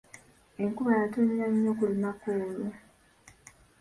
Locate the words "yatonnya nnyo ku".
1.01-1.83